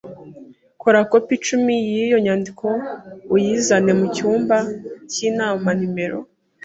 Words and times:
Kora 0.81 0.99
kopi 1.11 1.31
icumi 1.37 1.73
yiyo 1.91 2.17
nyandiko 2.25 2.65
uyizane 3.35 3.91
mucyumba 3.99 4.57
cyinama 5.11 5.69
nimero 5.79 6.19